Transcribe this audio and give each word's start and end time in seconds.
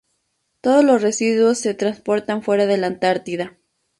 Todos 0.61 0.83
los 0.83 1.03
residuos 1.03 1.59
se 1.59 1.75
transportan 1.75 2.41
fuera 2.41 2.65
de 2.65 2.75
la 2.77 2.87
Antártida. 2.87 3.59